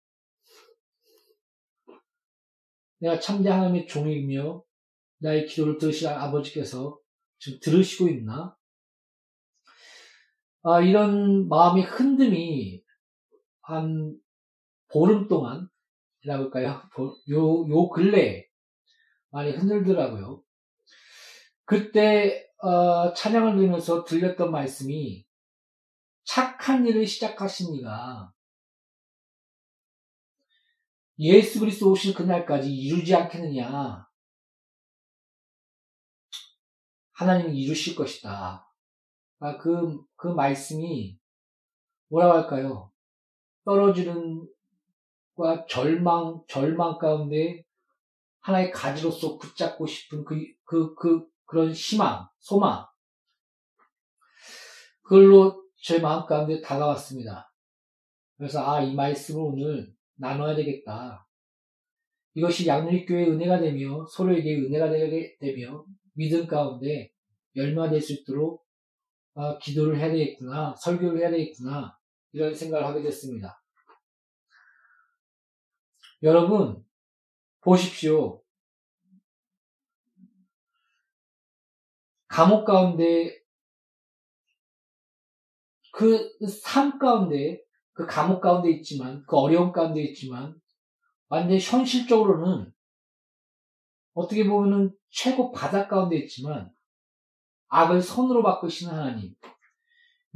내가 2.98 3.18
참대 3.20 3.48
하나님의 3.48 3.86
종이며 3.86 4.62
나의 5.20 5.46
기도를 5.46 5.78
들으실 5.78 6.08
아버지께서 6.08 6.98
지금 7.38 7.58
들으시고 7.60 8.06
있나? 8.08 8.54
아, 10.62 10.82
이런 10.82 11.48
마음의 11.48 11.84
흔듦이 11.84 12.83
한 13.64 14.18
보름 14.88 15.28
동안, 15.28 15.68
이라고 16.22 16.44
할까요? 16.44 16.82
요, 17.30 17.68
요 17.68 17.88
근래 17.90 18.46
많이 19.30 19.50
흔들더라고요. 19.50 20.42
그때, 21.64 22.46
어, 22.58 23.12
찬양을 23.14 23.56
들으면서 23.56 24.04
들렸던 24.04 24.50
말씀이 24.50 25.26
착한 26.24 26.86
일을 26.86 27.06
시작하신 27.06 27.74
이가 27.74 28.32
예수 31.18 31.60
그리스도 31.60 31.92
오실 31.92 32.14
그날까지 32.14 32.74
이루지 32.74 33.14
않겠느냐. 33.14 34.06
하나님이 37.12 37.56
이루실 37.62 37.94
것이다. 37.94 38.68
아, 39.38 39.58
그, 39.58 40.02
그 40.16 40.28
말씀이 40.28 41.18
뭐라고 42.08 42.38
할까요? 42.38 42.93
떨어지는 43.64 44.46
과 45.36 45.66
절망, 45.66 46.42
절망 46.48 46.98
가운데 46.98 47.64
하나의 48.40 48.70
가지로서 48.70 49.36
붙잡고 49.38 49.86
싶은 49.86 50.24
그, 50.24 50.36
그, 50.64 50.94
그, 50.94 51.26
그런 51.44 51.72
희망, 51.72 52.28
소망. 52.38 52.86
그걸로 55.02 55.64
제 55.76 55.98
마음 55.98 56.26
가운데 56.26 56.60
다가왔습니다. 56.60 57.52
그래서, 58.36 58.64
아, 58.64 58.80
이 58.82 58.94
말씀을 58.94 59.42
오늘 59.42 59.94
나눠야 60.16 60.54
되겠다. 60.54 61.26
이것이 62.34 62.66
양육교회의 62.66 63.30
은혜가 63.30 63.60
되며 63.60 64.06
서로에게 64.06 64.56
은혜가 64.56 64.90
되게 64.90 65.36
되며 65.40 65.84
믿음 66.14 66.46
가운데 66.46 67.10
열마될 67.56 68.00
수 68.00 68.12
있도록 68.12 68.64
아, 69.34 69.58
기도를 69.58 69.98
해야 69.98 70.10
되겠구나, 70.10 70.74
설교를 70.76 71.20
해야 71.20 71.30
되겠구나, 71.30 71.96
이런 72.34 72.52
생각을 72.52 72.84
하게 72.84 73.00
됐습니다. 73.02 73.62
여러분, 76.22 76.84
보십시오. 77.60 78.42
감옥 82.26 82.64
가운데, 82.64 83.40
그 85.92 86.36
삶 86.64 86.98
가운데, 86.98 87.62
그 87.92 88.04
감옥 88.04 88.40
가운데 88.40 88.68
있지만, 88.72 89.24
그 89.26 89.36
어려움 89.36 89.70
가운데 89.70 90.02
있지만, 90.02 90.60
완전 91.28 91.56
현실적으로는 91.56 92.72
어떻게 94.14 94.44
보면은 94.44 94.92
최고 95.10 95.52
바닥 95.52 95.86
가운데 95.86 96.16
있지만, 96.16 96.74
악을 97.68 98.02
선으로 98.02 98.42
바꾸시는 98.42 98.92
하나님. 98.92 99.36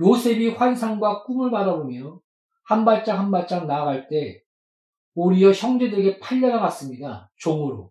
요셉이 0.01 0.51
환상과 0.51 1.25
꿈을 1.25 1.51
바라보며 1.51 2.21
한 2.65 2.85
발짝 2.85 3.19
한 3.19 3.31
발짝 3.31 3.67
나아갈 3.67 4.09
때 4.09 4.43
오히려 5.15 5.51
형제들에게 5.51 6.21
팔려나갔습니다. 6.21 7.31
종으로. 7.37 7.91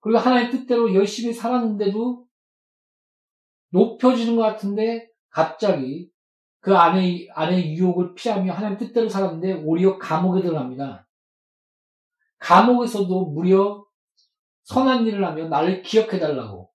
그리고 0.00 0.18
하나의 0.18 0.50
뜻대로 0.50 0.94
열심히 0.94 1.34
살았는데도 1.34 2.26
높여지는 3.70 4.36
것 4.36 4.42
같은데 4.42 5.10
갑자기 5.28 6.10
그 6.60 6.76
안에, 6.76 7.28
안에 7.34 7.74
유혹을 7.74 8.14
피하며 8.14 8.52
하나님 8.52 8.78
뜻대로 8.78 9.08
살았는데 9.08 9.62
오히려 9.64 9.98
감옥에 9.98 10.42
들어갑니다. 10.42 11.06
감옥에서도 12.38 13.26
무려 13.26 13.84
선한 14.64 15.06
일을 15.06 15.24
하며 15.24 15.48
나를 15.48 15.82
기억해달라고. 15.82 16.67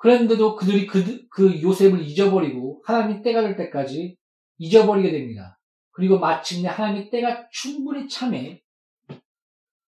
그랬는데도 0.00 0.56
그들이 0.56 0.86
그, 0.86 1.28
그 1.28 1.60
요셉을 1.60 2.00
잊어버리고 2.00 2.82
하나님 2.86 3.22
때가 3.22 3.42
될 3.42 3.56
때까지 3.56 4.16
잊어버리게 4.56 5.10
됩니다. 5.12 5.58
그리고 5.90 6.18
마침내 6.18 6.68
하나님의 6.68 7.10
때가 7.10 7.48
충분히 7.52 8.08
참해 8.08 8.62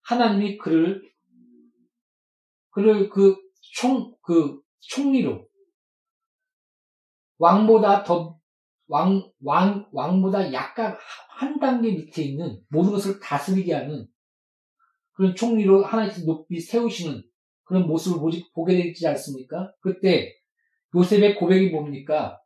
하나님이 0.01 0.57
그를 0.57 1.03
그를 2.71 3.11
그 3.11 3.37
총, 3.75 4.15
그 4.23 4.63
총리로 4.81 5.47
왕보다 7.37 8.03
더 8.03 8.39
왕, 8.87 9.31
왕, 9.43 9.87
왕보다 9.93 10.55
약간 10.55 10.97
한 11.29 11.59
단계 11.61 11.93
밑에 11.93 12.23
있는 12.23 12.63
모든 12.69 12.93
것을 12.93 13.21
다스리게 13.21 13.75
하는 13.75 14.07
그런 15.13 15.35
총리로 15.35 15.85
하나님께서 15.85 16.25
높이 16.25 16.59
세우시는 16.59 17.28
그런 17.69 17.87
모습을 17.87 18.19
보게 18.55 18.83
되지 18.83 19.07
않습니까? 19.09 19.73
그때 19.81 20.35
요셉의 20.95 21.37
고백이 21.37 21.69
뭡니까? 21.71 22.41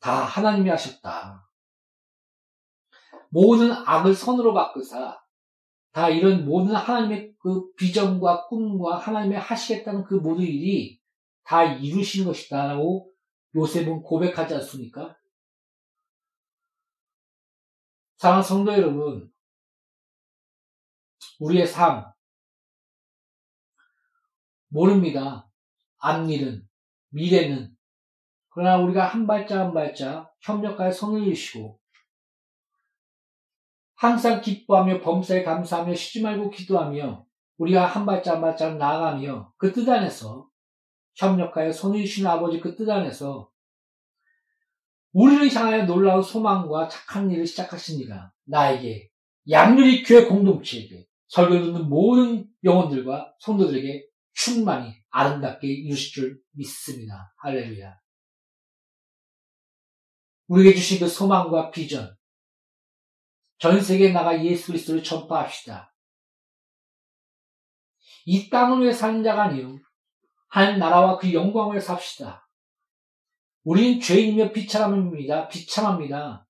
다 0.00 0.24
하나님이 0.24 0.70
하셨다. 0.70 1.46
모든 3.28 3.70
악을 3.70 4.14
선으로 4.14 4.54
바꾸사 4.54 5.20
다 5.92 6.08
이런 6.08 6.46
모든 6.46 6.74
하나님의 6.74 7.34
그 7.38 7.72
비전과 7.74 8.48
꿈과 8.48 8.96
하나님의 8.96 9.38
하시겠다는 9.38 10.04
그 10.04 10.14
모든 10.14 10.44
일이 10.44 10.98
다 11.44 11.64
이루신 11.64 12.24
것이다라고 12.24 13.12
요셉은 13.54 14.02
고백하지 14.02 14.54
않습니까? 14.54 15.16
사랑하는 18.16 18.42
성도 18.42 18.72
여러분, 18.72 19.30
우리의 21.40 21.66
삶, 21.66 22.04
모릅니다. 24.68 25.48
앞일은, 25.98 26.66
미래는. 27.10 27.76
그러나 28.50 28.78
우리가 28.78 29.06
한 29.06 29.26
발짝 29.26 29.60
한 29.60 29.74
발짝 29.74 30.32
협력하여 30.40 30.90
손을 30.92 31.24
주시고, 31.24 31.78
항상 33.96 34.40
기뻐하며 34.42 35.00
범사에 35.00 35.42
감사하며 35.42 35.94
쉬지 35.94 36.22
말고 36.22 36.50
기도하며 36.50 37.24
우리가 37.58 37.86
한 37.86 38.04
발짝 38.06 38.34
한 38.34 38.40
발짝 38.42 38.76
나아가며 38.76 39.52
그 39.56 39.72
뜻 39.72 39.88
안에서 39.88 40.48
협력하여 41.16 41.72
손을 41.72 42.00
주신 42.04 42.26
아버지 42.26 42.60
그 42.60 42.76
뜻 42.76 42.90
안에서 42.90 43.50
우리를 45.12 45.54
향하여 45.54 45.86
놀라운 45.86 46.22
소망과 46.22 46.88
착한 46.88 47.30
일을 47.30 47.46
시작하시니라 47.46 48.32
나에게 48.44 49.08
양률이 49.50 50.02
교회 50.02 50.26
공동체에게 50.26 51.06
설교 51.28 51.54
듣는 51.64 51.88
모든 51.88 52.46
영혼들과 52.64 53.34
성도들에게 53.40 54.05
충만히 54.36 54.94
아름답게 55.10 55.66
이루실 55.66 56.12
줄 56.12 56.40
믿습니다. 56.52 57.34
할렐루야. 57.38 57.98
우리에게 60.48 60.76
주신 60.76 61.00
그 61.00 61.08
소망과 61.08 61.70
비전, 61.70 62.14
전 63.58 63.80
세계에 63.80 64.12
나가 64.12 64.44
예수 64.44 64.68
그리스도를 64.68 65.02
전파합시다. 65.02 65.92
이 68.26 68.50
땅을 68.50 68.82
위해 68.82 68.92
사는 68.92 69.22
자가 69.22 69.44
아니요 69.44 69.78
한 70.48 70.78
나라와 70.78 71.16
그 71.16 71.32
영광을 71.32 71.80
삽시다. 71.80 72.48
우리는 73.64 74.00
죄인이며 74.00 74.52
비참합니다. 74.52 75.48
비참합니다. 75.48 76.46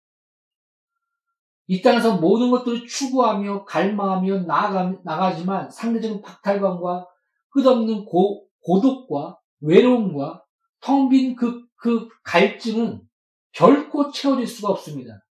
이 1.68 1.80
땅에서 1.82 2.18
모든 2.18 2.50
것들을 2.50 2.86
추구하며 2.86 3.64
갈망하며 3.64 4.40
나아가, 4.40 4.92
나가지만 5.04 5.70
상대적인 5.70 6.20
박탈감과 6.20 7.06
끝없는 7.56 8.04
고, 8.04 8.46
고독과 8.60 9.40
외로움과 9.60 10.44
텅 10.80 11.08
빈 11.08 11.34
그, 11.34 11.66
그 11.76 12.08
갈증은 12.22 13.00
결코 13.52 14.10
채워질 14.10 14.46
수가 14.46 14.68
없습니다. 14.68 15.24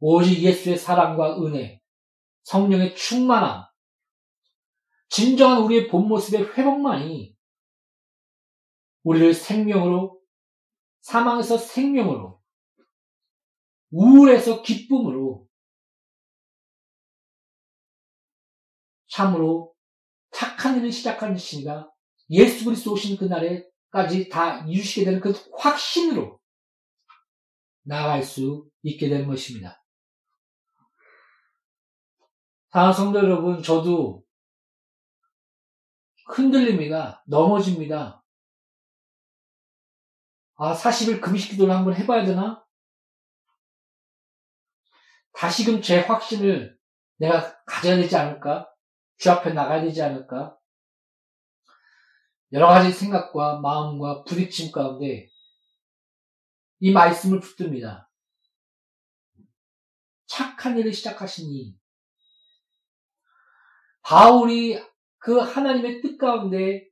오직 0.00 0.42
예수의 0.42 0.78
사랑과 0.78 1.38
은혜, 1.42 1.80
성령의 2.44 2.96
충만함, 2.96 3.66
진정한 5.10 5.62
우리의 5.62 5.88
본 5.88 6.08
모습의 6.08 6.56
회복만이 6.56 7.36
우리를 9.02 9.34
생명으로, 9.34 10.18
사망에서 11.02 11.58
생명으로, 11.58 12.40
우울에서 13.90 14.62
기쁨으로, 14.62 15.46
참으로 19.08 19.71
착한 20.42 20.76
일을 20.76 20.90
시작하는 20.90 21.36
시가 21.36 21.88
예수 22.30 22.64
그리스도 22.64 22.94
오신 22.94 23.16
그날에까지 23.16 24.28
다 24.28 24.66
이루시게 24.66 25.04
되는 25.04 25.20
그 25.20 25.32
확신으로 25.56 26.40
나아갈 27.84 28.24
수 28.24 28.68
있게 28.82 29.08
되는 29.08 29.28
것입니다. 29.28 29.84
사랑 32.72 32.92
성도 32.92 33.20
여러분, 33.20 33.62
저도 33.62 34.24
흔들립니다. 36.26 37.22
넘어집니다. 37.28 38.24
아, 40.56 40.74
40일 40.74 41.20
금식 41.20 41.52
기도를 41.52 41.72
한번 41.72 41.94
해봐야 41.94 42.24
되나? 42.24 42.64
다시금 45.34 45.82
제 45.82 46.00
확신을 46.00 46.76
내가 47.18 47.62
가져야 47.64 47.96
되지 47.96 48.16
않을까? 48.16 48.71
주 49.22 49.30
앞에 49.30 49.52
나가야 49.52 49.82
되지 49.82 50.02
않을까? 50.02 50.58
여러 52.50 52.66
가지 52.66 52.90
생각과 52.90 53.60
마음과 53.60 54.24
부딪힘 54.24 54.72
가운데 54.72 55.28
이 56.80 56.90
말씀을 56.90 57.38
붙듭니다. 57.38 58.10
착한 60.26 60.76
일을 60.76 60.92
시작하시니 60.92 61.78
바울이 64.02 64.82
그 65.18 65.38
하나님의 65.38 66.02
뜻 66.02 66.18
가운데 66.18 66.88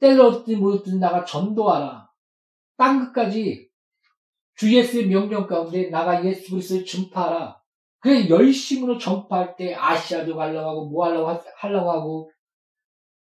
때를 0.00 0.20
얻든 0.20 0.58
못 0.58 0.80
얻든 0.80 0.98
나가 0.98 1.24
전도하라. 1.24 2.10
땅 2.76 3.12
끝까지 3.12 3.70
주 4.56 4.74
예수의 4.74 5.06
명령 5.06 5.46
가운데 5.46 5.88
나가 5.88 6.24
예수 6.24 6.50
그리스도를 6.50 6.84
전파하라. 6.84 7.62
그래 8.00 8.28
열심으로 8.28 8.98
전파할 8.98 9.56
때 9.56 9.74
아시아도 9.74 10.36
가려고 10.36 10.68
하고 10.68 10.88
뭐 10.88 11.06
하려고 11.06 11.40
하려고 11.56 11.90
하고 11.90 12.30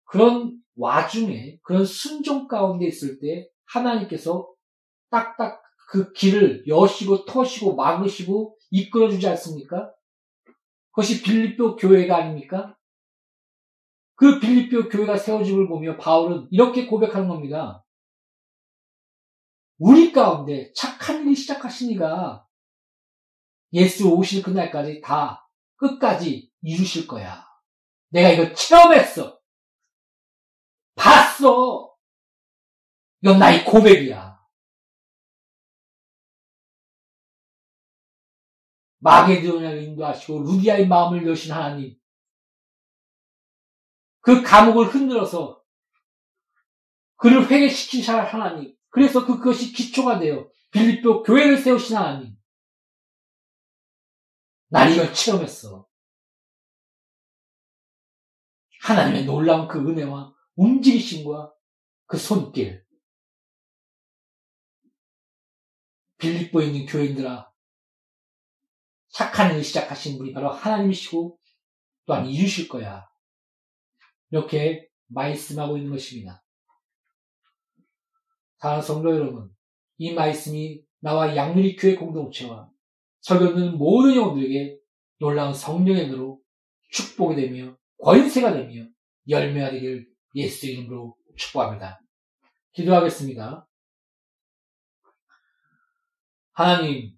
그런 0.04 0.58
와중에 0.76 1.58
그런 1.62 1.84
순종 1.84 2.48
가운데 2.48 2.86
있을 2.86 3.20
때 3.20 3.48
하나님께서 3.66 4.48
딱딱 5.10 5.62
그 5.90 6.12
길을 6.12 6.66
여시고 6.66 7.24
터시고 7.26 7.76
막으시고 7.76 8.56
이끌어주지 8.70 9.28
않습니까? 9.28 9.92
그것이 10.90 11.22
빌립보 11.22 11.76
교회가 11.76 12.16
아닙니까? 12.16 12.76
그 14.16 14.40
빌립보 14.40 14.88
교회가 14.88 15.16
세워짐을 15.16 15.68
보며 15.68 15.96
바울은 15.96 16.48
이렇게 16.50 16.86
고백하는 16.86 17.28
겁니다. 17.28 17.84
우리 19.78 20.12
가운데 20.12 20.72
착한 20.74 21.22
일이 21.26 21.34
시작하시니까 21.34 22.43
예수 23.74 24.08
오실 24.08 24.42
그날까지 24.42 25.00
다 25.02 25.48
끝까지 25.76 26.50
이루실 26.62 27.06
거야. 27.06 27.44
내가 28.08 28.30
이거 28.30 28.54
체험했어. 28.54 29.40
봤어. 30.94 31.94
이건 33.20 33.38
나의 33.38 33.64
고백이야. 33.64 34.34
마게도냐를 38.98 39.82
인도하시고 39.82 40.44
루디아의 40.44 40.86
마음을 40.86 41.26
여신 41.26 41.52
하나님. 41.52 41.94
그 44.20 44.42
감옥을 44.42 44.86
흔들어서 44.86 45.62
그를 47.16 47.50
회개시키신 47.50 48.14
하나님. 48.14 48.74
그래서 48.88 49.26
그, 49.26 49.38
그것이 49.38 49.72
기초가 49.72 50.20
되어 50.20 50.48
빌립보 50.70 51.24
교회를 51.24 51.58
세우신 51.58 51.96
하나님. 51.96 52.34
난 54.68 54.92
이걸 54.92 55.12
체험했어. 55.12 55.86
하나님의 58.80 59.24
놀라운 59.24 59.66
그 59.68 59.78
은혜와 59.78 60.34
움직이심과 60.56 61.52
그 62.06 62.18
손길. 62.18 62.84
빌립보에 66.18 66.66
있는 66.66 66.86
교인들아, 66.86 67.50
착한 69.08 69.52
일을 69.52 69.62
시작하신 69.62 70.18
분이 70.18 70.32
바로 70.32 70.50
하나님이시고 70.50 71.38
또한 72.06 72.26
이루실 72.26 72.68
거야. 72.68 73.06
이렇게 74.30 74.88
말씀하고 75.06 75.76
있는 75.76 75.92
것입니다. 75.92 76.42
사랑하는 78.58 78.86
성도 78.86 79.14
여러분, 79.14 79.54
이 79.98 80.12
말씀이 80.12 80.82
나와 81.00 81.36
양누리 81.36 81.76
교회 81.76 81.94
공동체와 81.94 82.73
설교는 83.24 83.78
모든 83.78 84.16
영혼들에게 84.16 84.78
놀라운 85.18 85.54
성령의 85.54 86.10
으로 86.12 86.40
축복이 86.90 87.36
되며 87.36 87.76
권세가 88.02 88.52
되며 88.52 88.86
열매가 89.28 89.70
되길 89.70 90.06
예수 90.34 90.66
이름으로 90.66 91.16
축복합니다. 91.36 92.02
기도하겠습니다. 92.72 93.66
하나님, 96.52 97.16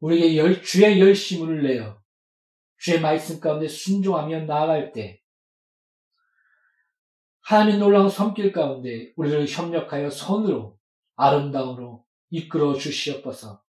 우리에게 0.00 0.36
열, 0.36 0.62
주의 0.62 1.00
열심을 1.00 1.62
내어 1.62 2.02
주의 2.78 3.00
말씀 3.00 3.38
가운데 3.38 3.68
순종하며 3.68 4.44
나아갈 4.46 4.92
때 4.92 5.22
하나님의 7.42 7.78
놀라운 7.78 8.10
섬길 8.10 8.50
가운데 8.50 9.12
우리를 9.14 9.46
협력하여 9.46 10.10
선으로 10.10 10.76
아름다움으로 11.14 12.05
이끌어 12.36 12.74
주시옵소서. 12.74 13.62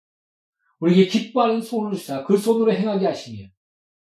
우리에게 0.80 1.08
기뻐하는 1.08 1.62
손을 1.62 1.93
주사 1.93 2.23
그 2.25 2.38
손으로 2.38 2.73
행하게 2.73 3.06
하시며 3.06 3.47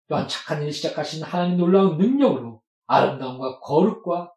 또한 0.08 0.28
착한 0.28 0.60
일을 0.60 0.72
시작하신 0.72 1.22
하나님 1.22 1.56
놀라운 1.56 1.96
능력으로 1.96 2.62
아름다움과 2.86 3.60
거룩과 3.60 4.32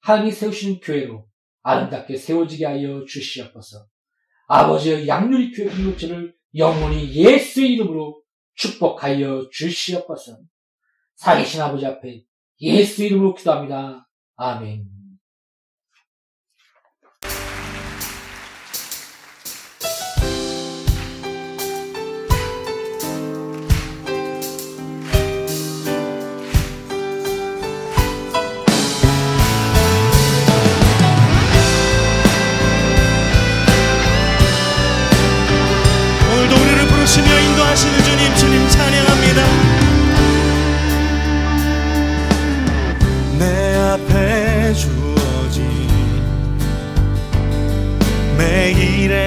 하나님이 0.00 0.32
세우시는 0.32 0.80
교회로 0.80 1.26
아름답게 1.62 2.16
세워지게 2.16 2.66
하여 2.66 3.04
주시옵소서. 3.04 3.86
아버지의 4.48 5.06
양률이 5.06 5.52
교회 5.52 5.68
공동체를 5.68 6.34
영원히 6.56 7.14
예수의 7.14 7.74
이름으로 7.74 8.20
축복하여 8.54 9.48
주시옵소서. 9.50 10.38
살계신 11.14 11.60
아버지 11.60 11.86
앞에 11.86 12.24
예수 12.60 13.04
이름으로 13.04 13.34
기도합니다. 13.34 14.08
아멘. 14.36 15.01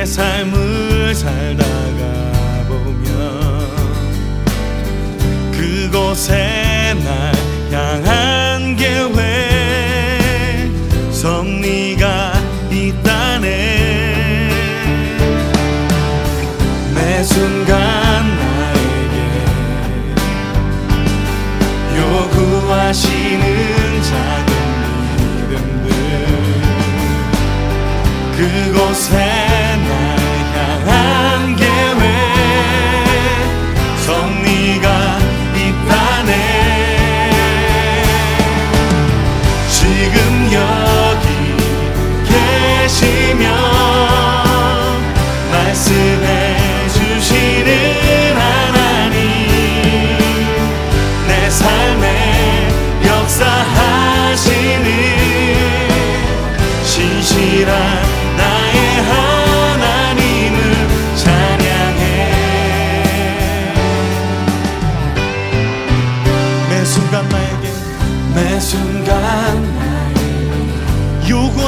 삶을 0.05 1.15
살다가 1.15 2.63
보면 2.67 3.09
그곳에 5.51 6.93
날 7.03 7.33
향한 7.71 8.75
계획 8.75 9.15
섭리가 11.11 12.33
있다네. 12.69 13.47
매 16.93 17.23
순간 17.23 17.75
나에게 18.37 19.15
요구하시는 21.97 23.43
작은 24.03 24.51
믿음들 25.49 25.89
그곳에 28.37 29.44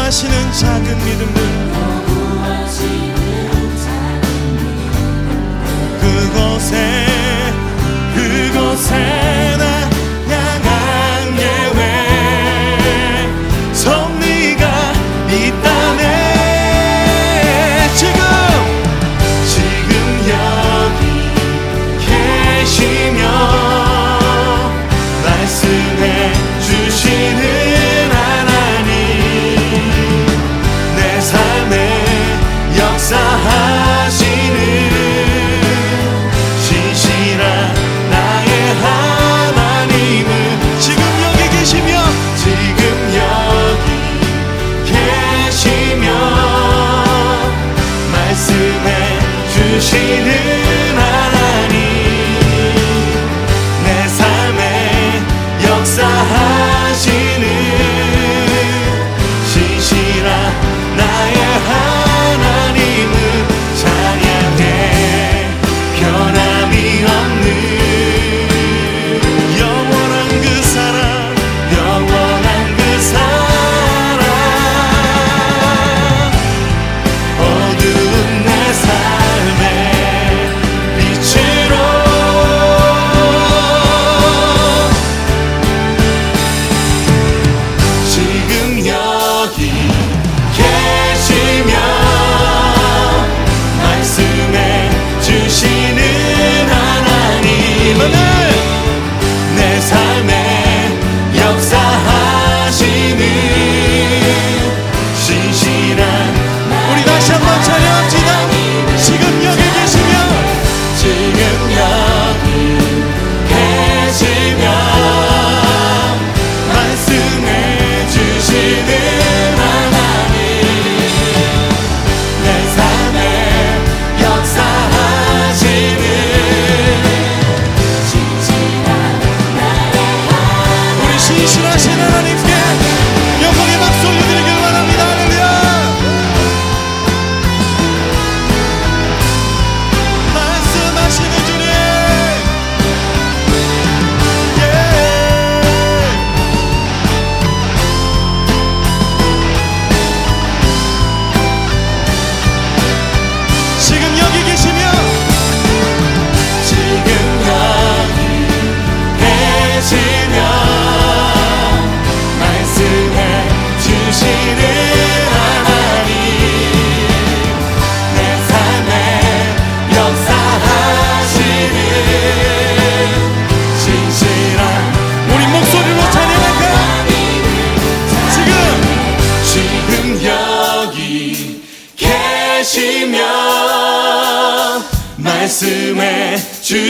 거부하시는 0.08 0.54
작은 0.54 0.98
믿음을 1.04 1.36
그곳에 6.00 7.06
그곳에 8.16 9.37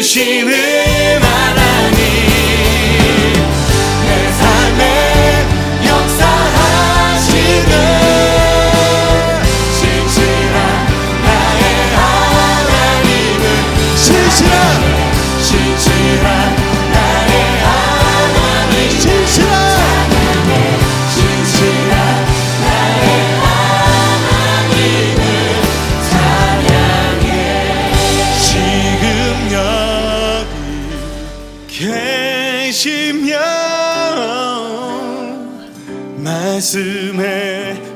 machine 0.07 0.47
is 0.47 0.76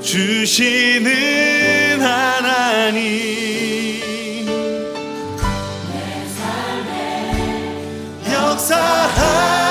주시는 0.02 2.02
하나님. 2.02 3.02
내 5.94 6.28
삶에 6.28 8.34
역사하 8.34 9.71